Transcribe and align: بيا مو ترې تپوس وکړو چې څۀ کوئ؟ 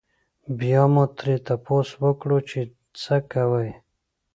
بيا 0.59 0.81
مو 0.93 1.03
ترې 1.17 1.35
تپوس 1.45 1.89
وکړو 2.03 2.37
چې 2.49 2.59
څۀ 3.01 3.17
کوئ؟ 3.31 3.69